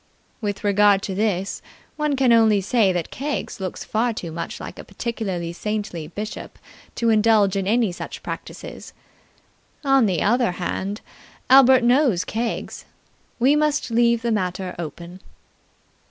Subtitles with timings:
[0.41, 1.61] With regard to this,
[1.95, 6.57] one can only say that Keggs looks far too much like a particularly saintly bishop
[6.95, 8.93] to indulge in any such practices.
[9.83, 11.01] On the other hand,
[11.51, 12.85] Albert knows Keggs.
[13.37, 15.19] We must leave the matter open.